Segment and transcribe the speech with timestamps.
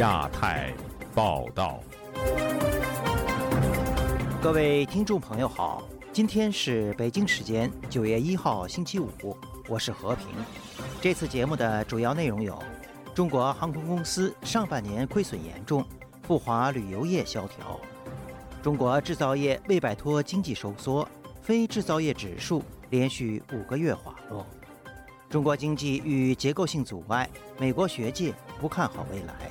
[0.00, 0.72] 亚太
[1.14, 1.78] 报道，
[4.40, 9.36] 各位听众朋友好，今天是北京时间九月一号星期五，
[9.68, 10.26] 我是和平。
[11.02, 12.58] 这次节目的主要内容有：
[13.14, 15.84] 中国航空公司上半年亏损严重，
[16.22, 17.78] 赴华旅游业萧条；
[18.62, 21.06] 中国制造业未摆脱经济收缩，
[21.42, 24.46] 非制造业指数连续五个月滑落；
[25.28, 27.28] 中国经济遇结构性阻碍，
[27.58, 29.50] 美国学界不看好未来。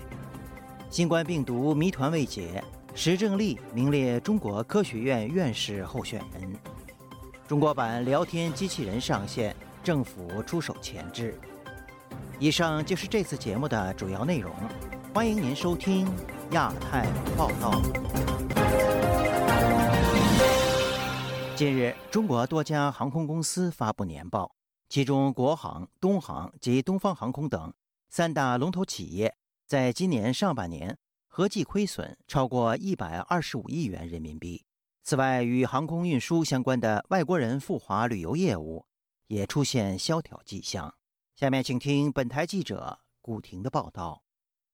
[0.90, 2.64] 新冠病毒谜团未解，
[2.96, 6.52] 石正丽名列中国科学院院士候选人。
[7.48, 11.40] 中国版聊天机器人上线，政府出手前置。
[12.40, 14.52] 以上就是这次节目的主要内容，
[15.14, 16.12] 欢迎您收听
[16.54, 17.06] 亚太
[17.38, 17.80] 报道。
[21.56, 24.52] 近日，中国多家航空公司发布年报，
[24.90, 27.72] 其中国航、东航及东方航空等
[28.10, 29.36] 三大龙头企业。
[29.70, 34.66] 在今年上半年，合计亏损超过一百二十五亿元人民币。
[35.04, 38.88] 此外，与航空运输相关的外国人赴华旅游业务
[39.28, 40.96] 也出现萧条迹象。
[41.36, 44.24] 下面请听本台记者古婷的报道。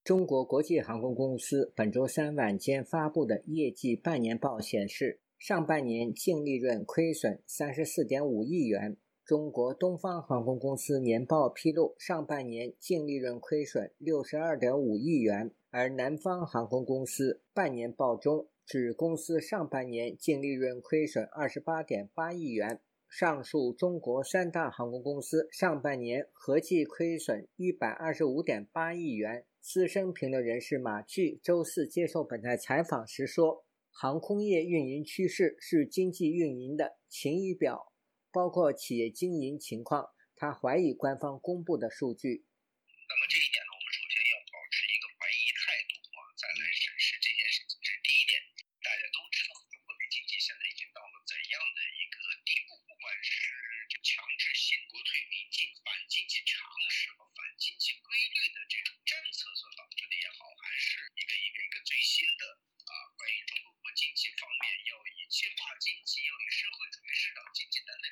[0.01, 8.95] 中国国际航空公司本周三晚间发布的业绩半年报显示，上半年净利润亏损三十四点五亿元。
[9.25, 22.79] 中国东方航空公司年报披露，上半年净利润亏损六十二点五亿元，而南方航空公司半年报中指公司上半年净利润亏损二十八点八亿元。
[23.09, 29.43] 上述中国三大航空公司上半年合计亏损一百二十五点八亿元。
[29.59, 37.91] 资深评论人士马巨周四接受本台采访时说：“航空业运营趋势是经济运营的晴雨表。”
[38.35, 48.43] 包括企业经营情况，他怀疑官方公布的数据一点呢，我们首先要保持一个怀疑态度啊，再来审视这件事情，这是第一点。
[48.83, 52.75] 大家都知道，中国的经济现在已经到了怎样的一个地步？
[52.83, 53.55] 不管是
[54.03, 62.43] 强制性国退民进、反经济常识和反经济规律的这种政策所导致的也好，还是一个一个一个最新的
[62.83, 68.05] 啊，关于中国经济方面要以计划经济、要以社会主义市场经济等等。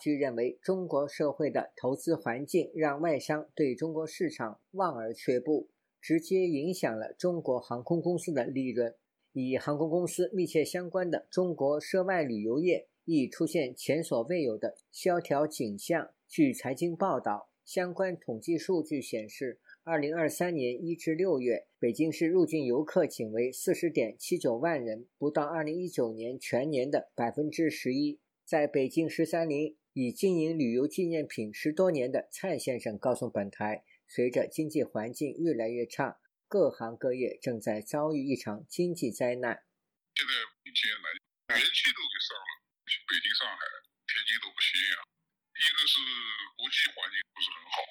[0.00, 5.68] 据认为，中国社会的投资环境让外商对中国市场望而却步，
[6.00, 8.94] 直接影响了中国航空公司的利润。
[9.32, 16.10] 与航空公司密切相关的中国涉外旅游业亦出现前所未有的萧条景象。
[16.26, 28.18] 据财经报道，相关统计数据显示，二零二三年一至六月，北京市入境游客仅为四十点七九万人，不到二零一九年全年的百分之十一。
[28.44, 39.66] 在北京十三陵已经营旅游纪念品十多年的蔡先生告诉本台，随着经济环境越来越差，各行各业正在遭遇一场经济灾难。
[40.14, 42.50] 现在很艰难，元气都给上了，
[42.86, 43.58] 北京、上海、
[44.06, 45.02] 天津都不行啊。
[45.58, 45.98] 一个是
[46.54, 47.82] 国际环境不是很好，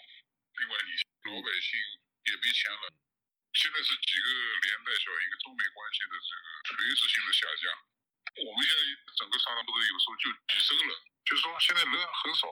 [0.56, 0.92] 另外你
[1.30, 1.76] 老百姓
[2.32, 2.96] 也没钱了。
[3.60, 4.28] 现在是几个
[4.64, 7.64] 连带效应，一个中美关系的这个垂直性的下降。
[8.40, 8.82] 我们现在
[9.20, 10.92] 整个商场都有时候就几十个人，
[11.30, 12.48] 就是说现在人很少。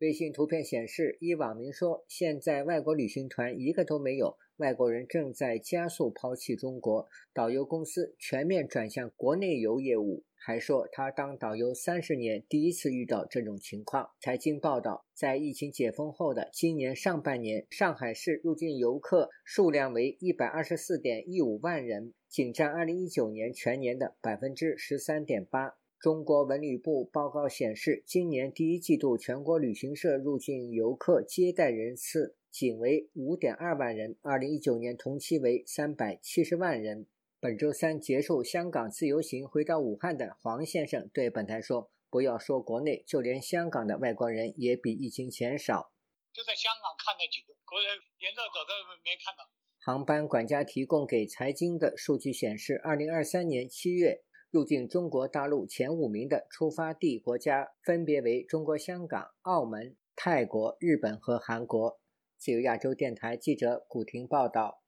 [0.00, 10.24] 微信图片显示，一网民说，现在外国旅行团一个都没有，外国人正在加速抛弃中国，导游公司全面转向国内游业务。
[10.34, 14.10] 还说他当导游三十年，第一次遇到这种情况。
[14.20, 22.14] 财经报道，在疫情解封后的今年上半年，上海市入境游客数量为一百二十四点一五万人。
[22.28, 25.76] 仅占二零一九年全年的百分之十三点八。
[26.00, 37.08] 中国文旅部报告显示，今年第一季度全国旅行社入境游客接待人次仅为五点二万人，二零一九年同期为三百七十万人。
[37.40, 45.92] 本周三结束香港自由行回到武汉的黄先生对本台说：“不要说国内，就连香港的外国人也比疫情前少。
[46.32, 48.70] 就在香港看到几个，国人连着走都
[49.02, 49.50] 没看到。”
[49.82, 62.00] 航班管家提供给财经的数据显示，二零二三年七月入境中国大陆前五名的出发地国家分别为中国香港、澳门、泰国、日本和韩国。
[62.38, 64.80] 自由亚洲电台记者古婷报道。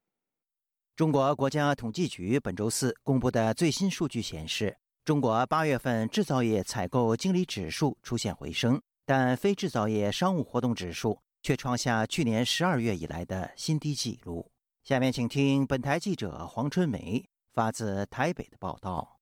[0.96, 14.50] 中国国家统计局本周四公布的最新数据显示，中国八月份制造业采购经理指数出现回升，但非制造业商务活动指数却创下去年十二月以来的新低纪录。
[14.82, 19.19] 下面请听本台记者黄春梅发自台北的报道。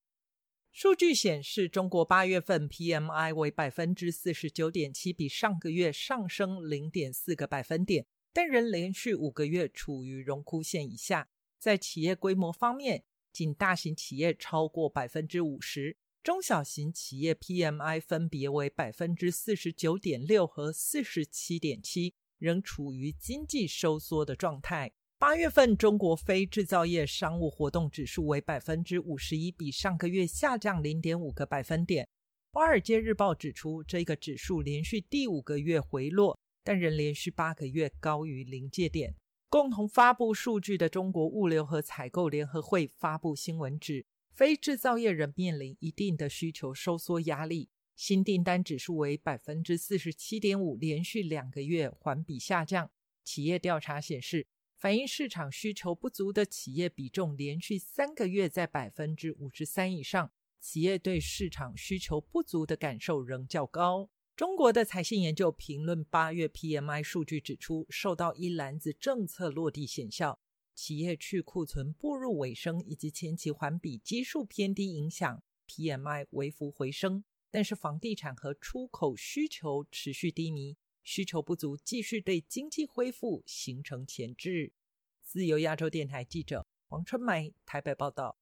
[0.71, 11.31] 数据显示，中国八月份 PMI 为百分之四十九点七，比上个月上升零点四个百分点，但仍连续五个月处于荣枯线以下。
[11.59, 24.93] 在企业规模方面，仅大型企业超过百分之五十，中小型企业 PMI 分别为百分之四十九点六和四十七点七，仍处于经济收缩的状态。
[25.21, 32.07] 八月份中国非制造业商务活动指数为百分之五十一，比上个月下降零点五个百分点。
[32.53, 39.17] 华尔街日报指出，这个指数连续第五个月回落，但仍连续八个月高于临界点。
[39.49, 47.71] 共同发布数据的中国物流和采购联合会发布新闻指，非制造业仍面临一定的需求收缩压力。
[47.97, 52.89] 新订单指数为百分之四十七点五，连续两个月环比下降。
[53.25, 54.47] 企业调查显示。
[54.79, 60.31] 反映市场需求不足的企业比重连续三个月在百分之五十三以上，
[60.61, 64.09] 企业对市场需求不足的感受仍较高。
[64.37, 70.39] 中国的财信研究评论八月 PMI 数据指出，受到一篮子政策落地显效、
[70.77, 80.77] 企业去库存步入尾声以及前期环比基数偏低影响，PMI 微幅回升，但是房地产和出口需求持续低迷。
[81.09, 84.75] 需求不足，继续对经济恢复形成前置。
[85.23, 88.37] 自由亚洲电台记者王春梅台北报道。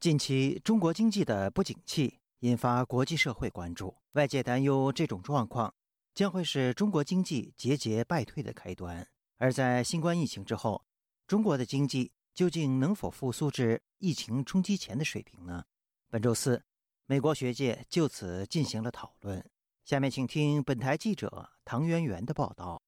[0.00, 5.72] 近期中国经济的不景气引发国际社会关注，外界担忧这种状况
[6.12, 9.08] 将会是中国经济节节败退的开端。
[9.36, 10.84] 而在新冠疫情之后，
[11.28, 15.64] 中国的经济究竟能否复苏至疫情冲击前的水平呢？
[16.08, 16.64] 本周四，
[17.06, 19.48] 美国学界就此进行了讨论。
[19.84, 22.80] 下面请听本台记者唐媛媛的报道。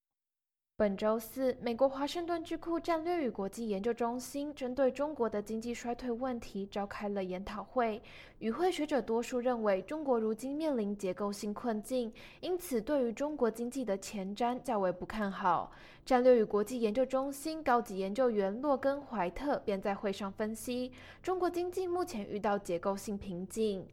[0.79, 7.99] 本周四，美国华盛顿智库战略与国际研究中心针对中国的经济衰退问题召开了研讨会。
[8.37, 15.71] 与会学者多数认为，中国如今面临结构性困境，因此对于中国经济的前瞻较为不看好。
[16.05, 20.91] 战略与国际研究中心高级研究员洛根·怀特便在会上分析，
[21.23, 23.87] 中国经济目前遇到结构性瓶颈。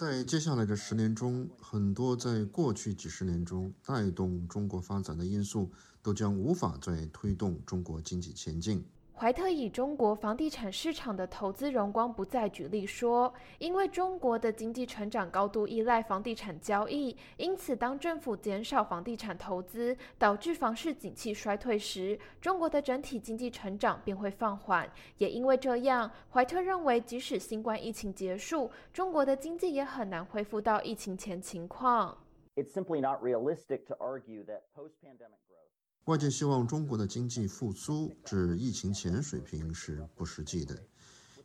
[0.00, 5.70] 在接下来的十年中，很多在过去几十年中带动中国发展的因素，
[6.00, 8.82] 都将无法再推动中国经济前进。
[9.20, 24.90] 怀特以中国房地产市场的投资荣光不再举例说，因为中国的经济成长高度依赖房地产交易，因此当政府减少房地产投资，导致房市景气衰退时，中国的整体经济成长便会放缓。
[25.18, 32.16] 也因为这样，怀特认为，即使新冠疫情结束，中国的经济也很难恢复到疫情前情况。
[32.56, 35.44] It's simply not realistic to argue that post-pandemic
[36.10, 40.76] 外界希望中国的经济复苏至疫情前水平是不实际的，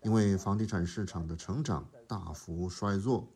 [0.02, 3.32] 因为房地产市场的成长大幅衰弱，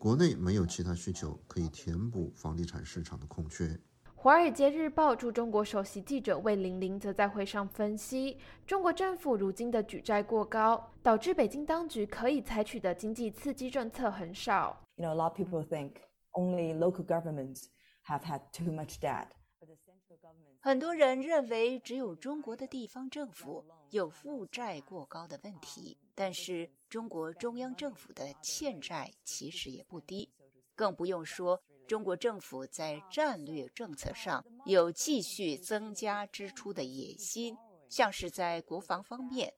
[0.00, 3.78] 国内没有其他需求可以填补房地产市场的空缺。
[4.16, 8.36] 华尔街日报驻中国首席记者魏玲玲则在会上分析，
[8.66, 14.82] 中国政府如今的举债过高，导致北京当局可以采取的经济刺激政策很少。
[14.96, 15.92] You know, a lot of people think
[16.32, 17.66] only local governments
[18.08, 19.28] have had too much debt.
[20.64, 30.26] 很多人认为只有中国的地方政府有负债过高的问题，但是中国中央政府的欠债其实也不低，
[30.74, 37.54] 更不用说中国政府在战略政策上有继续增加支出的野心，
[37.90, 39.52] 像是在国防方面。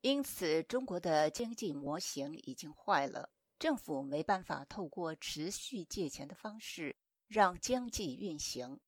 [0.00, 3.30] 因此，中国的经济模型已经坏了，
[3.60, 6.96] 政府没办法透过持续借钱的方式
[7.28, 8.80] 让经济运行。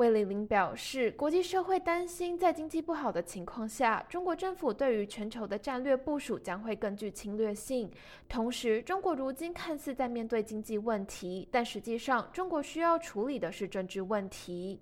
[0.00, 7.90] 魏玲玲表示，国际社会担心，在经济不好的情况下，中国政府对于全球的战略部署将会更具侵略性。
[8.26, 14.80] 同时，中国如今看似在面对经济问题，但实际上，中国需要处理的是政治问题。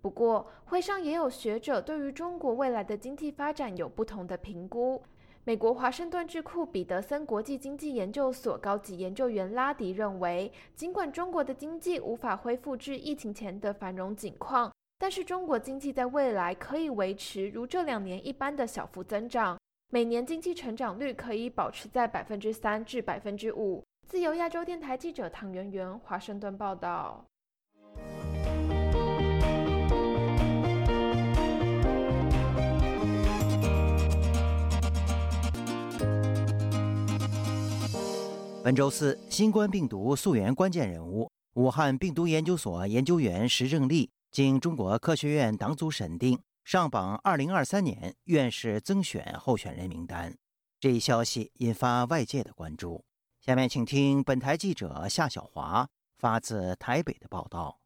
[0.00, 5.02] 不过，会上也有学者对于中国未来的经济发展有不同的评估。
[5.46, 19.58] 美国华盛顿智库彼得森国际经济研究所高级研究员拉迪认为，尽管中国的经济无法恢复至疫情前的繁荣景况，但是中国经济在未来可以维持如这两年一般的小幅增长，
[19.92, 23.84] 每年经济成长率可以保持在百分之三至百分之五。
[24.08, 27.22] 自由亚洲电台记者唐媛媛华盛顿报道。
[38.64, 50.34] 本周四，新冠病毒溯源关键人物、武汉病毒研究所研究员石正丽经中国科学院党组审定，上榜二零二三年院士增选候选人名单。
[50.80, 53.04] 这一消息引发外界的关注。
[53.38, 57.78] 下面请听本台记者夏小华发自台北的报道。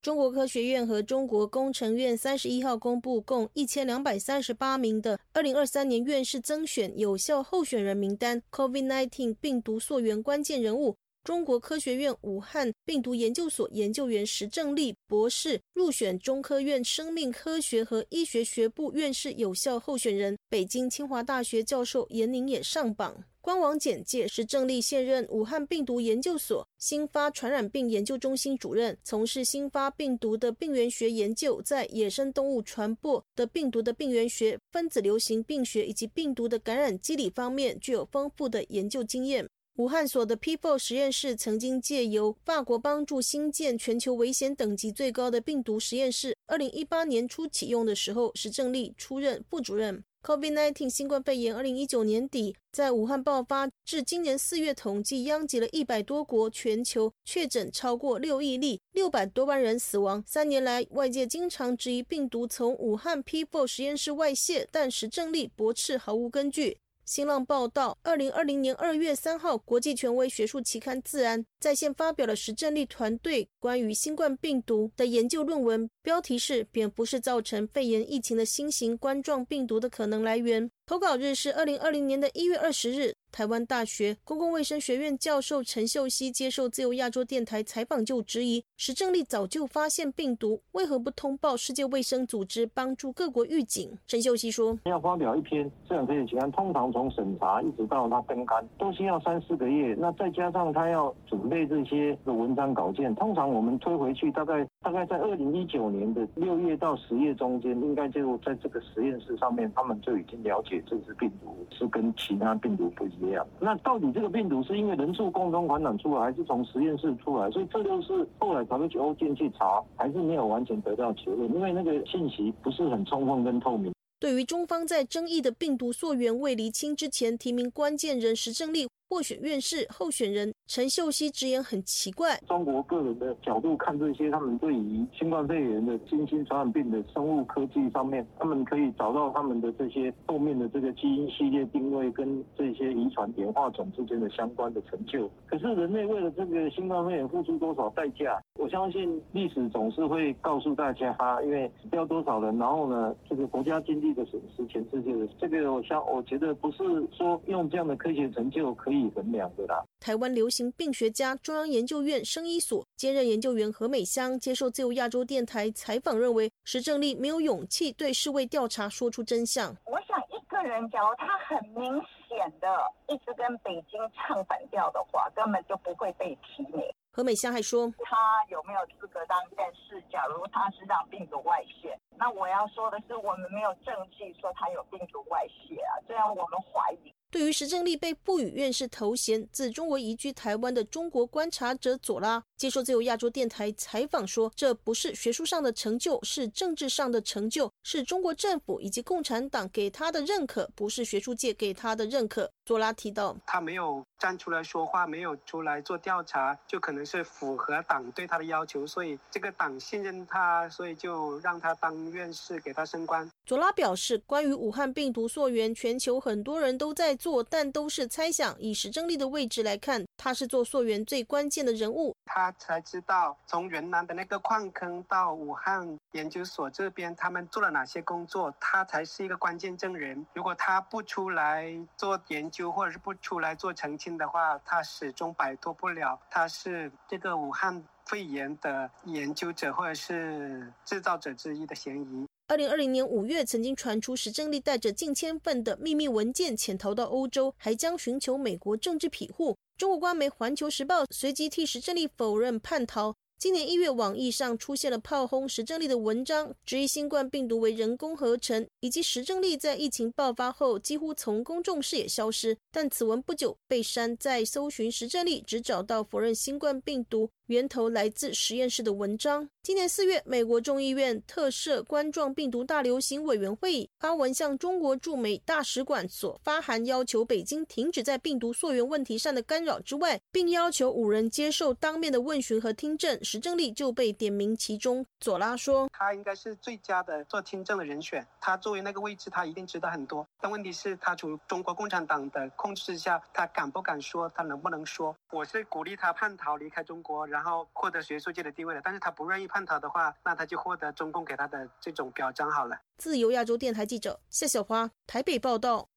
[0.00, 8.40] 中国科学院和中国工程院三十一号公布共一千两百三十八名的二零二三年院士增选有效候选人名单。
[8.52, 20.38] COVID-19 病毒溯源关键人物，中国科学院武汉病毒研究所研究员石正丽博士入选中科院生命科学和医学学部院士有效候选人。
[20.48, 23.24] 北京清华大学教授严宁也上榜。
[23.48, 39.48] 官网简介是郑丽现任武汉病毒研究所新发传染病研究中心主任，从事新发病毒的病原学研究，在野生动物传播的病毒的病原学、分子流行病学以及病毒的感染机理方面具有丰富的研究经验。
[39.76, 50.04] 武汉所的 P4 实验室曾经借由法国帮助新建全球危险等级最高的病毒实验室，二零一八年初启用的时候，是郑丽出任副主任。
[50.28, 60.22] COVID-19 新冠肺炎，二零一九年底在武汉爆发，至今年四月统计殃及了一百多国，全球确诊超过六亿例，六百多万人死亡。
[60.26, 66.76] 三年来，外界经常质疑病毒从武汉 P4 实验室外泄，但实证力驳斥毫无根据。
[67.08, 80.70] 新浪报道，二零二零年二月三号，国际权威学术期刊《自然》在线发表了石正丽团队关于新冠病毒的研究论文，标题是“蝙蝠是造成肺炎疫情的新型冠状病毒的可能来源”。
[80.84, 83.14] 投稿日是二零二零年的一月二十日。
[83.30, 93.96] 台湾大学公共卫生学院教授陈秀熙接受自由亚洲电台采访就质疑：石正丽早就发现病毒，为何不通报世界卫生组织，帮助各国预警？
[94.06, 99.94] 陈秀熙说：“要发表一篇这样科学期刊，通常从审查一直到它更刊，都需要三四个月。
[99.98, 117.50] 那再加上他要准备这些的文章稿件，通常我们推回去，大概大概在二零一九年的六月到十月中间，应该就在这个实验室上面，他们就已经了解这支病毒是跟其他病毒不一样。”那到底这个病毒是因为人畜共同感染出来，还是从实验室出来？
[117.50, 123.92] 所以这就是后来 WHO 进去查，还是没有完全得到结论，因为那个信息不是很充分跟透明。
[124.20, 128.88] 对于中方在争议的病毒溯源未厘清之前提名关键人石正丽。
[129.10, 145.30] 获选院士候选人陈秀熙直言很奇怪：中国个人的角度看这些，他们对于新冠肺炎的新兴传染病的生物科技上面，他们可以找到他们的这些后面的这个基因系列定位跟这些遗传演化种之间的相关的成就。
[145.46, 148.38] 可是人类为了这个新冠肺炎付出多少代价？
[148.58, 156.78] 我相信历史总是会告诉大家，因为死掉多少人，然后呢，这个国家经济的损失，全世界的这个，我想我觉得不是
[157.16, 158.97] 说用这样的科学成就可以。
[159.14, 159.84] 衡量的啦。
[160.00, 169.74] 台湾流行病学家、中央研究院生医所兼任研究员何美香接受自由亚洲电台采访，认为石正丽没有勇气对世卫调查说出真相。
[169.84, 171.84] 我想一个人，假如他很明
[172.28, 172.68] 显的
[173.08, 176.82] 一直跟北京唱反调的话，根本就不会被提名。
[177.10, 178.16] 何美香还说，他
[178.48, 180.00] 有没有资格当院士？
[180.08, 187.12] 假如他是让病毒外泄，那我要说的是，我们没有证据说他有病毒外泄啊，这样我们怀疑。
[187.30, 218.58] 对于石正丽被不予院士头衔，自中国移居台湾的中国观察者左拉接受自由亚洲电台采访说：“这不是学术上的成就，是政治上的成就，是中国政府以及共产党给他的认可，不是学术界给他的认可。”左拉提到：“他没有站出来说话，没有出来做调查，就可能是符合党对他的要求，所以这个党信任他，所以就让他当院士，给他升官。”左拉表示：“关于武汉病毒溯源，全球很多人都在。”做，但都是猜想。
[218.58, 222.14] 以石正丽的位置来看，他是做溯源最关键的人物。
[222.24, 230.24] 他才知道从云南的那个矿坑到武汉研究所这边，他们做了哪些工作，他才是一个关键证人。
[230.32, 242.26] 如果他不出来做研究，或者是不出来做澄清的话，他始终摆脱不了他是这个武汉肺炎的研究者或者是制造者之一的嫌疑。
[242.48, 249.54] 二零二零年五月，曾经传出石正丽带着近千份的秘密文件潜逃到欧洲，还将寻求美国政治庇护。
[249.76, 253.14] 中国官媒《环球时报》随即替石正丽否认叛逃。
[253.38, 262.56] 今年一月，网易上出现了炮轰石正丽的文章，质疑新冠病毒为人工合成，以及石正丽在疫情爆发后几乎从公众视野消失。
[262.72, 267.28] 但此文不久被删，在搜寻石正丽，只找到否认新冠病毒。
[267.48, 269.48] 源头来自实验室的文章。
[269.62, 283.18] 今年四月，美国众议院特设冠状病毒大流行委员会发文向中国驻美大使馆所发函，要求北京停止在病毒溯源问题上的干扰之外，并要求五人接受当面的问询和听证。
[283.24, 285.04] 石正丽就被点名其中。
[285.20, 288.24] 佐拉说：“他应该是最佳的做听证的人选。
[288.40, 290.24] 他作为那个位置，他一定知道很多。
[290.40, 294.28] 但问题是，他处于中国共产党的控制下，他敢不敢说？
[294.28, 295.16] 他能不能说？
[295.32, 298.80] 我是鼓励他叛逃离开中国，然后获得学术界的地位的。
[298.80, 305.88] 但是他不愿意叛逃的话，那他就获得中共给他的这种表彰好了。”自由亚洲电台记者谢小花台北报道。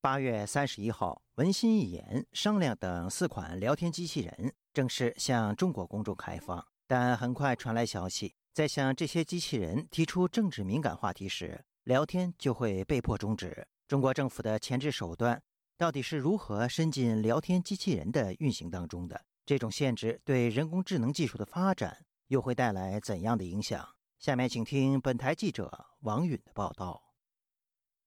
[0.00, 6.64] 八月三十一号，文心一言、商量等四款聊天机器人正式向中国公众开放。
[6.90, 13.66] 但很快传来消息，在向这些机器人提出政治敏感话题时，聊天就会被迫终止。
[13.86, 15.40] 中国政府的前置手段
[15.76, 19.20] 到底是如何伸进聊天机器人的运行当中的？
[19.46, 23.88] 这种限制对人工智能技术的发展又会带来怎样的影响？
[24.18, 27.00] 下面请听本台记者王允的报道。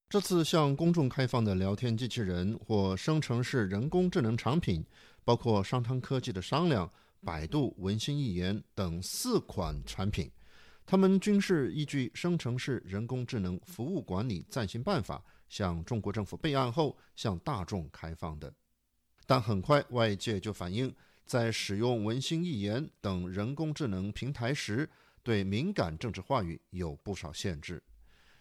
[0.09, 4.85] 这次向公众开放的聊天机器人或生成式人工智能产品，
[5.23, 6.91] 包括商汤科技的商量、
[7.23, 10.29] 百度、文心一言等四款产品，
[10.85, 15.17] 它们均是依据《生成式人工智能服务管理暂行办法》
[15.49, 18.53] 向中国政府备案后向大众开放的。
[19.25, 20.93] 但很快，外界就反映，
[21.25, 24.89] 在使用文心一言等人工智能平台时，
[25.23, 27.81] 对敏感政治话语有不少限制。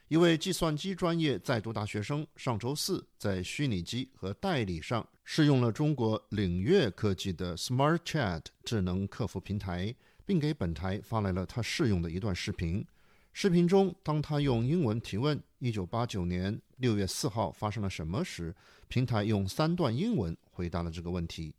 [0.09, 9.95] 一位计算机专业在读大学生上周四在虚拟机和代理上试用了中国领悦科技的 Smart Chat 智能客服平台，
[10.27, 12.85] 并给本台发来了他试用的一段视频。
[13.33, 18.53] 视频中，当他用英文提问“一九八九年六月四号发生了什么”时，
[18.89, 21.55] 平台用三段英文回答了这个问题。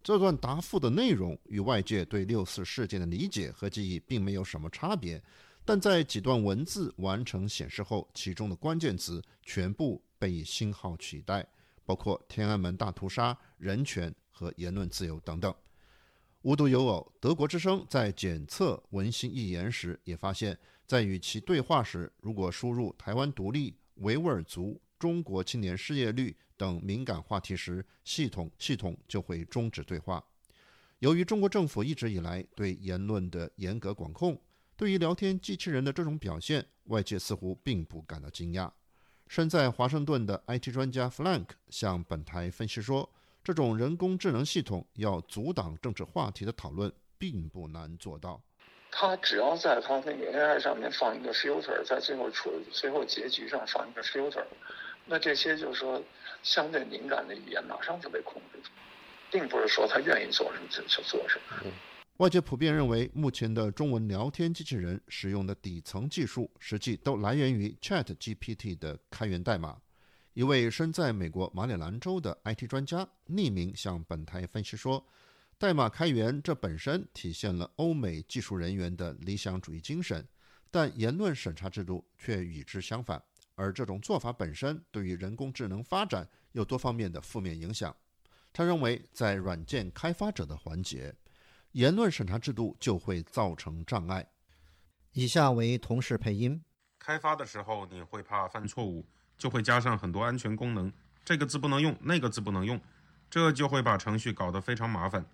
[0.00, 5.20] 这段答复的内容与外界对六四事件的理解和记忆并没有什么差别。
[5.64, 11.44] 但在几段文字完成显示后，其中的关键词全部被星号取代，
[11.88, 15.54] 包括天安门大屠杀、人权和言论自由等等。
[16.42, 30.22] 无独有偶，德国之声在检测文心一言时，也发现，在与其对话时，如果输入台湾独立、维吾尔族、中国青年失业率等敏感话题时，系统系统就会终止对话。
[30.98, 34.38] 由于中国政府一直以来对言论的严格管控。
[34.76, 38.70] 对于聊天机器人的这种表现，外界似乎并不感到惊讶。
[39.28, 43.08] 身在华盛顿的 IT 专家 Flank 向本台分析说
[43.44, 48.40] ：“这种人工智能系统要阻挡政治话题的讨论，并不难做到。
[48.90, 54.42] 他只要在他那个 AI 上面放一个 filter，在最后出最后结局上放一个 filter，
[55.04, 56.02] 那这些就是说
[56.42, 58.70] 相对敏感的语言马上就被控制住，
[59.30, 61.70] 并不是说他愿意做什么就就做什么。”
[62.18, 69.80] 外界普遍认为，目前的中文聊天机器人使用的底层技术，实际都来源于 ChatGPT 的开源代码。
[70.34, 75.06] 一位身在美国马里兰州的 IT 专家匿名向本台分析说
[75.58, 80.26] ：“代码开源这本身体现了欧美技术人员的理想主义精神，
[80.72, 83.22] 但言论审查制度却与之相反。
[83.54, 87.94] 而这种做法本身对于人工智能发展有多方面的负面影响。”
[88.52, 91.14] 他认为，在软件开发者的环节，
[91.72, 94.26] 言论审查制度就会造成障碍。
[95.12, 96.62] 以下为同事配音：
[96.98, 100.92] 开发的时候你会怕犯错误，就会加上很多安全功能，
[101.24, 102.80] 这个字不能用，那个字不能用，
[103.30, 105.24] 这就会把程序搞得非常麻烦。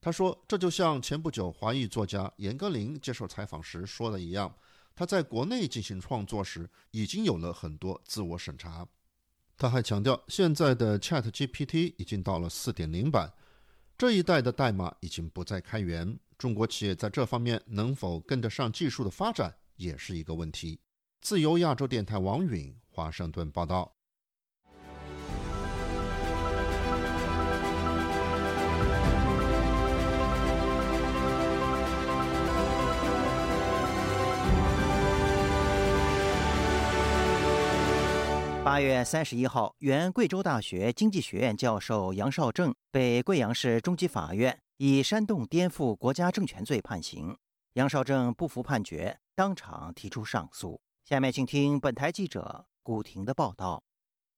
[0.00, 4.54] 他说，这就像前不久华裔作家严歌苓接受采访时说的一样，
[4.94, 8.86] 他在国内进行创作时已经有了很多自我审查。
[9.56, 13.32] 他还强调，现在的 ChatGPT 已经到了4.0版。
[13.98, 20.78] 这一代的代码已经不再开源，中国企业在这方面能否跟得上技术的发展，也是一个问题。
[21.20, 23.97] 自由亚洲电台王允华盛顿报道。
[38.68, 47.34] 八月三十一号，原贵州大学经济学院教授杨绍正被贵阳市中级法院以煽动颠覆国家政权罪判刑。
[47.72, 50.82] 杨绍正不服判决，当场提出上诉。
[51.02, 53.82] 下面请听本台记者古婷的报道：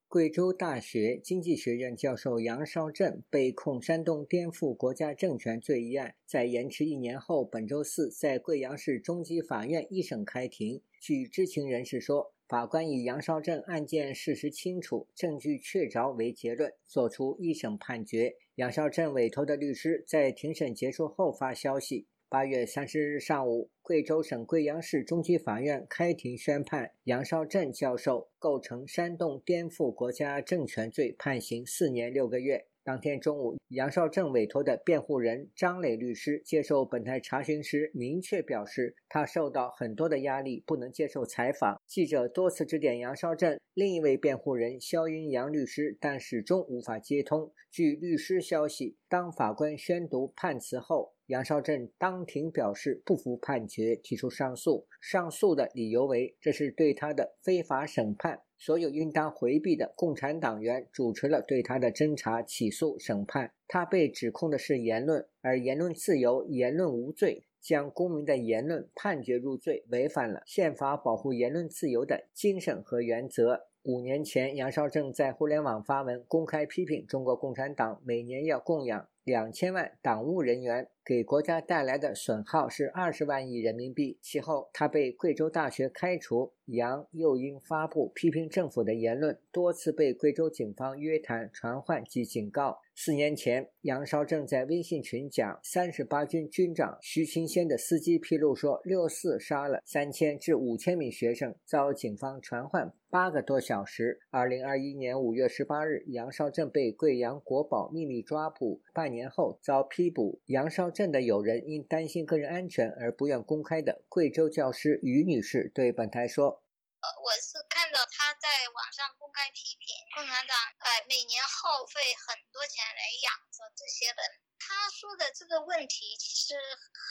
[0.06, 10.80] 贵州大学经济学院教授杨绍正被控煽动颠覆国家政权罪一案，在延迟一年后，本周四在贵阳市中级法院一审开庭。
[11.00, 12.32] 据知情人士说。
[12.50, 18.34] 法官以杨绍正案件事实清楚、证据确凿为结论，作出一审判决。
[18.56, 32.66] 杨绍正委托的律师在庭审结束后发消息：八月三十日上午，贵州省贵阳市中级法院开庭宣判，杨绍正教授构成煽动颠覆国家政权罪，判刑四年六个月。
[32.82, 41.78] 当天中午，杨少正委托的辩护人张磊律师接受本台查询时，明确表示他受到很多的压力，不能接受采访。
[41.86, 47.52] 记者多次致电杨少正另一位辩护人肖云阳律师，但始终无法接通。
[47.70, 54.88] 据律师消息，当法官宣读判词后，杨绍振当庭表示不服判决，提出上诉。
[55.00, 58.40] 上诉的理由为这是对他的非法审判。
[58.58, 63.52] 所有应当回避的共产党员主持了对他的侦查、起诉、审判。
[63.68, 73.68] 他被指控的是言论，而言论自由、言论无罪，将公民的言论判决入罪，违反了宪法保护言论自由的精神和原则。
[73.84, 80.88] 五年前，杨绍正在互联网发文，公开批评中国共产党每年要供养两千万党务人员。
[81.02, 84.18] 给国家带来的损耗是二十万亿人民币。
[84.22, 86.52] 其后，他被贵州大学开除。
[86.66, 92.78] 杨又因发布批评政府的言论，多次被贵州警方约谈、传唤及警告。
[92.94, 104.20] 四年前，杨绍正在微信群讲三十八军军长徐勤先的司机披露说，六四杀了三千至五千名学生，遭警方传唤八个多小时。
[104.30, 110.40] 二零二一年五月十八日，杨绍振被贵阳国宝秘密抓捕，半年后遭批捕。
[110.46, 110.88] 杨绍。
[110.90, 116.62] 振的友人因担心个人安全而不愿公开的贵州教师于女士对本台说
[117.00, 124.18] ：“呃，我是看到他在网上公开批评共产党，呃，每年耗费很多钱来养着这些人。
[124.58, 126.54] 他说的这个问题，其实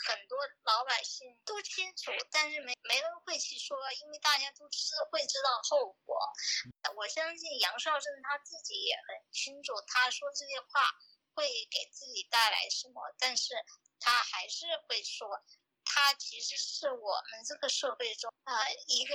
[0.06, 6.16] 很多老百姓都清楚，但是没没人会去说，因为大家都知会知道后果。
[6.96, 10.90] 我相信杨少正他自己也很清楚，他说这些话。”
[11.32, 13.00] 会给自己带来什么？
[13.16, 13.54] 但是
[14.00, 15.40] 他还是会说，
[15.84, 19.14] 他其实是我们这个社会中啊一个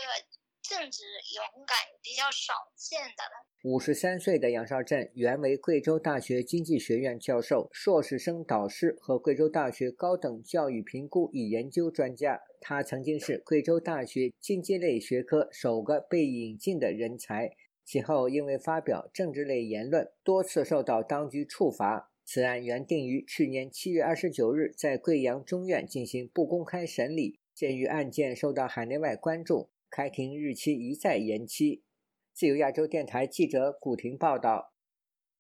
[0.70, 1.04] 正直、
[1.36, 3.46] 勇敢、比较少见的了。
[3.64, 12.42] 五十三岁的杨绍正原为贵州大学经济学院教授、硕士生导师和贵州大学高等教育评估与研究专家。
[12.60, 17.52] 他曾经是贵州大学经济类学科首个被引进的人才。
[17.84, 22.12] 其后因为发表政治类言论，多次受到当局处罚。
[22.24, 31.84] 此案原定于去年七月二十九日在贵阳中院进行不公开审理，鉴于案件受到海内外关注，开庭日期一再延期。
[32.34, 34.74] 自由亚洲电台记者古婷报道。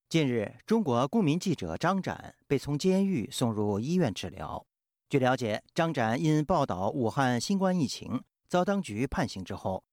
[0.07, 4.65] 近日，中国公民记者张展被从监狱送入医院治疗。
[5.09, 9.83] 据了解，张展因报道武汉新冠疫情遭当局判刑之后，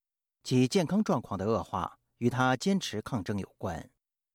[0.43, 1.97] 其健康状况的恶化。
[2.19, 3.89] 与他坚持抗争有关。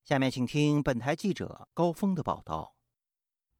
[0.05, 2.75] 下面请听本台记者高峰的报道。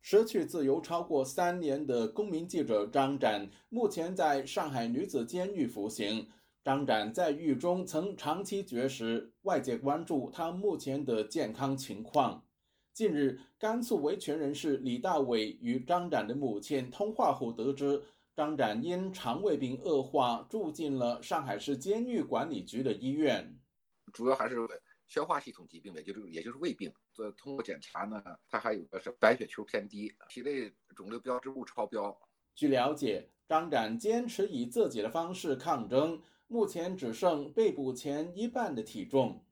[0.03, 6.29] 失去自由超过三年的公民记者张展，目前在上海女子监狱服刑。
[6.69, 12.45] 张展在狱中曾长期绝食，外界关注他目前的健康情况。
[12.93, 18.03] 近日，甘肃维权人士李大伟与张展的母亲通话后得知，
[18.37, 23.59] 张展因肠胃病恶化，住进了上海市监狱管理局的医院。
[24.13, 24.57] 主要还是
[25.07, 26.93] 消化系统疾病，也就是也就是胃病。
[27.15, 32.15] 这通过检查呢，他还有个是白血球偏低，体内肿瘤标志物超标。
[32.55, 39.45] 据了解，张展坚持以自己的方式抗争，目前只剩被捕前一半的体重。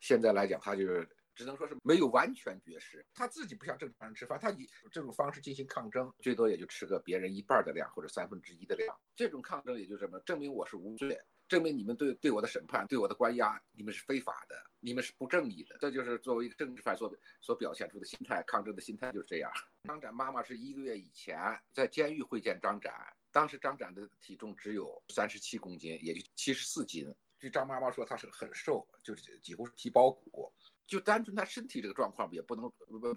[0.00, 8.94] 现在来讲，他就是只能说是没有完全绝食，他自己不像正常人吃饭，他以这种方式进行抗争，最多也就吃个别人一半的量或者三分之一的量。
[9.14, 11.20] 这种抗争也就什么，证明我是无罪。
[11.48, 15.76] 证明你们对对我的审判、对我的关押，你们是非法的，你们是不正义的。
[15.80, 19.50] 这就是作为一个政治犯所所表现出的心态，抗争的心态就是这样。
[19.82, 21.36] 张展妈妈是一个月以前
[21.72, 22.94] 在监狱会见张展，
[23.32, 27.06] 当时张展的体重只有三十七公斤，也就七十四斤。
[27.38, 30.52] 据张妈妈说，他是很瘦，就是几乎是皮包骨。
[30.86, 32.70] 就单纯他身体这个状况，也不能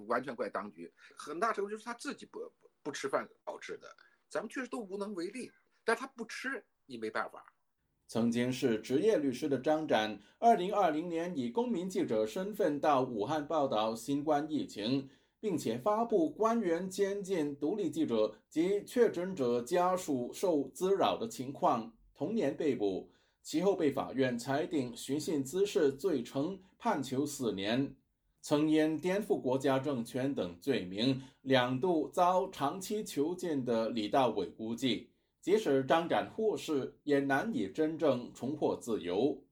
[0.07, 2.39] 完全怪当局，很大程度就是他自己不
[2.83, 3.87] 不吃饭导致的。
[4.29, 5.51] 咱们确实都无能为力，
[5.83, 7.51] 但他不吃，你没办法。
[8.07, 15.09] 曾经是职业律师的张展，二零二零年以公民记者身份到武汉报道新冠疫情，
[15.43, 27.93] 并且发布官员监禁独立记者及确诊者家属受滋扰的情况，同年被捕，其后被法院裁定寻衅滋事罪成，判囚四年。
[28.39, 35.09] 曾因颠覆国家政权等罪名两度遭长期囚禁的李大伟估计。
[35.41, 39.43] 即使张展获释，也难以真正重获自由。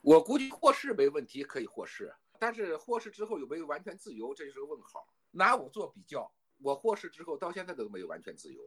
[0.00, 5.06] 我估计获释没问题，可以获释，但是获释之后有没有完全自由，这就是个问号。
[5.34, 8.62] 拿我做比较，我获释之后到现在都没有完全自由。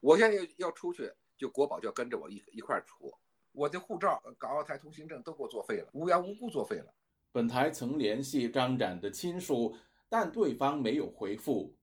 [0.00, 3.12] 我现在要要出去，就国宝就要跟着我一一块出，
[3.52, 6.94] 我的护照、港澳台通行证都给我作废了，无缘无故作废了。
[7.32, 9.76] 本台曾联系张展的亲属，
[10.08, 11.74] 但对方没有回复。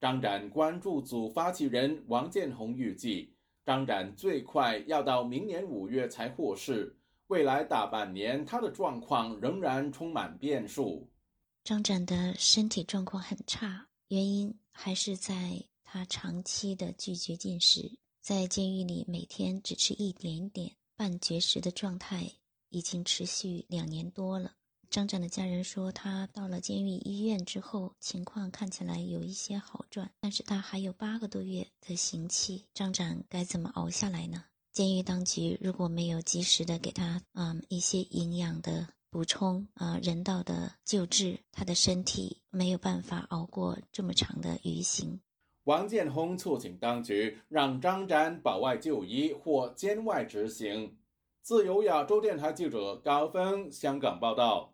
[0.00, 11.08] 张展关注组发起人王建宏预计，张展最快要到明年五月才获释，未来大半年他的状况仍然充满变数。
[11.62, 22.32] 张展的身体状况很差，原因还是在他长期的拒绝进食，在监狱里每天只吃一点点半绝食的状态，
[22.70, 24.54] 已经持续两年多了。
[24.88, 32.66] 张展的家人说，他到了监狱医院之后，情况看起来有一些好转，但是他还有八个多月的刑期。
[32.74, 34.46] 张展该怎么熬下来呢？
[34.72, 45.20] 监狱当局如果没有及时的给他嗯一些营养的补充啊，人道的救治，他的身体没有办法熬过这么长的余刑。
[45.64, 50.96] 王建宏促请当局让张展保外就医或监外执行。
[51.42, 54.72] 自由亚洲电台记者高峰香港报道。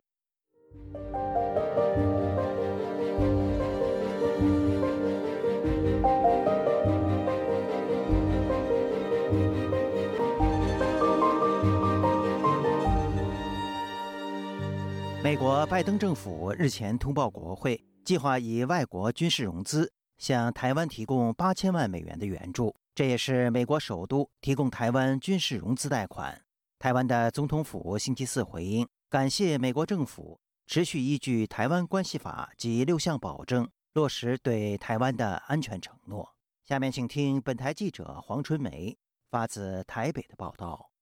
[15.26, 26.40] 美国拜登政府日前通报国会，计划以外国军事融资向台湾提供八千万美元的援助，这也是美国首都提供台湾军事融资贷款。
[26.78, 30.38] 台湾的总统府星期四回应，感谢美国政府。
[30.68, 36.36] 持续依据《台湾关系法》及六项保证，落实对台湾的安全承诺。
[36.64, 38.96] 下面请听本台记者黄春梅
[39.28, 40.92] 发自台北的报道。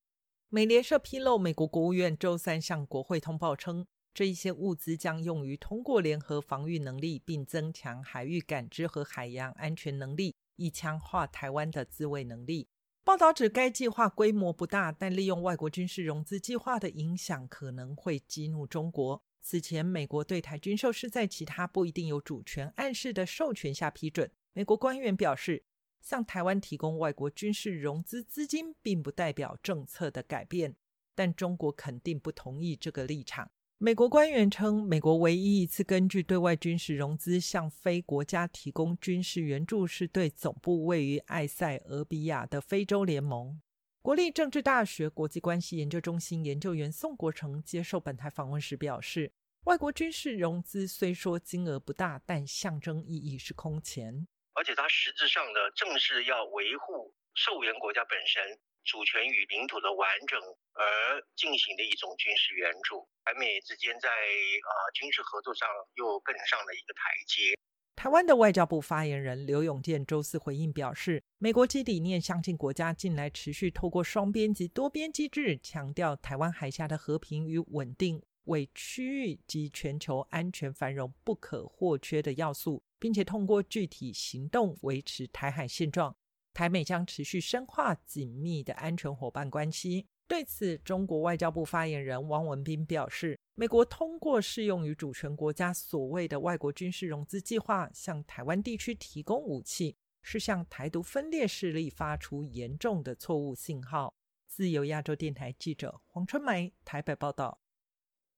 [0.49, 12.69] 美联社披露，美国国务院周三向国会通报称，这一些物资将用于通过联合防御能力，并增强海域感知和海洋安全能力，以强化台湾的自卫能力。
[13.03, 19.21] 报道指，该计划规模不大，但利用外国军事融资计划的影响可能会激怒中国。
[19.41, 24.31] 此前，美国对台军售是在其他不一定有主权暗示的授权下批准。
[24.53, 25.65] 美国官员表示，
[26.01, 30.77] 向台湾提供外国军事融资资金，并不代表政策的改变，
[31.13, 33.51] 但中国肯定不同意这个立场。
[33.77, 43.61] 美国官员称，美国唯一一次根据对外军事融资向非国家提供军事援助，是对总部位于埃塞俄比亚的非洲联盟。
[44.01, 49.29] 国立政治大学国际关系研究中心研究员宋国成接受本台访问时表示，
[49.65, 60.39] 外国军事融资虽说金额不大，但象征意义是空前，而且它实质上的正是要维护受援国家本身主权与领土的完整
[60.73, 67.57] 而进行的一种军事援助，台美之间在啊军事合作上又更上了一个台阶。
[67.95, 86.15] 台湾的外交部发言人刘永健周四回应表示，美国及理念相近国家近来持续透过双边及多边机制，强调台湾海峡的和平与稳定为区域及全球安全繁荣不可或缺的要素，并且通过具体行动维持台海现状。
[86.55, 90.07] 台美将持续深化紧密的安全伙伴关系。
[90.25, 104.15] 对此，中国外交部发言人汪文斌表示，美国通过适用于主权国家所谓的外国军事融资计划，向台湾地区提供武器，是向台独分裂势力发出严重的错误信号。
[104.47, 107.59] 自由亚洲电台记者黄春梅台北报道。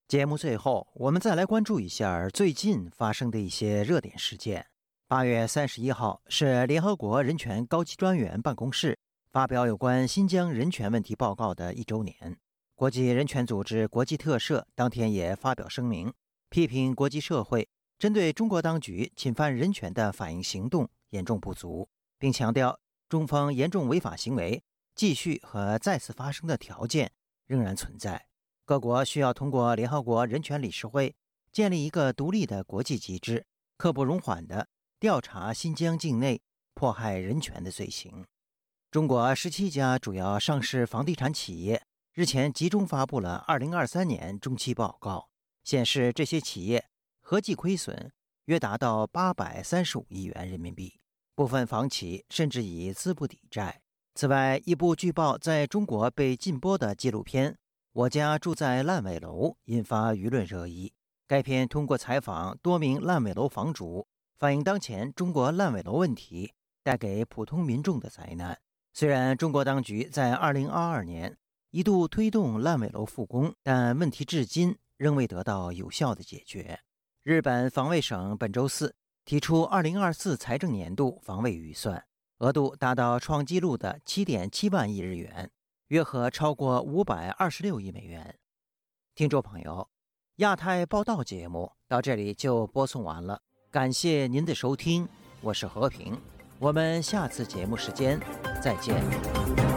[0.08, 4.67] 节目最后，我们再来关注一下最近发生的一些热点事件。
[5.09, 8.99] 八月三十一号是联合国人权高级专员办公室。
[9.31, 12.37] 发表有关新疆人权问题报告的一周年，
[12.75, 16.11] 国际人权组织国际特赦当天也发表声明，
[16.49, 21.87] 批评国际社会针对中国当局侵犯人权的反应行动严重不足，
[22.19, 24.61] 并强调中方严重违法行为
[24.93, 27.09] 继续和再次发生的条件
[27.45, 28.25] 仍然存在。
[28.65, 31.15] 各国需要通过联合国人权理事会
[31.53, 33.45] 建立一个独立的国际机制，
[33.77, 34.67] 刻不容缓地
[34.99, 36.41] 调查新疆境内
[36.73, 38.25] 迫害人权的罪行。
[38.89, 41.83] 中国十七家主要上市房地产企业
[42.13, 45.29] 日前集中发布了二零二三年中期报告，
[45.63, 46.83] 显示这些企业
[47.21, 48.12] 合计亏损
[48.45, 50.99] 约达到八百三十五亿元人民币，
[51.36, 53.79] 部分房企甚至以资不抵债。
[54.15, 57.51] 此外，一部据报在中国被禁播的纪录片
[57.93, 60.91] 《我家住在烂尾楼》引发舆论热议。
[61.27, 64.07] 该片通过采访多名烂尾楼房主，
[64.39, 68.60] 反映当前中国烂尾楼问题带给普通民众的灾难。
[68.93, 71.38] 虽然中国当局在2022年
[71.71, 76.80] 一度推动烂尾楼复工，但问题至今仍未得到有效的解决。
[77.23, 78.95] 日本防卫省本周四
[79.26, 82.06] 提出2024财政年度防卫预算，
[82.38, 85.52] 额度达到创纪录的7.7万亿日元，
[85.88, 88.38] 约合超过526亿美元。
[89.15, 89.89] 听众朋友，
[90.36, 95.08] 亚太报道节目到这里就播送完了，感谢您的收听，
[95.41, 96.17] 我是和平，
[96.58, 98.17] 我们下次节目时间
[98.63, 99.76] 再见。